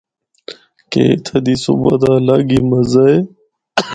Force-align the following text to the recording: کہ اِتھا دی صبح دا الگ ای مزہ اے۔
کہ 0.89 1.01
اِتھا 1.11 1.37
دی 1.45 1.55
صبح 1.63 1.93
دا 2.01 2.11
الگ 2.19 2.49
ای 2.53 2.59
مزہ 2.69 3.03
اے۔ 3.09 3.17